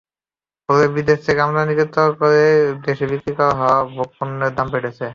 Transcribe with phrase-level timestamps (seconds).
[0.69, 1.73] ফলে বিদেশ থেকে আমদানি
[2.21, 2.41] করে
[2.85, 5.05] দেশে বিক্রি হওয়া ভোগ্যপণ্যের দাম বেড়েছে।